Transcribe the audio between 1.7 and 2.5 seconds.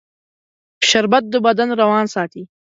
روان ساتي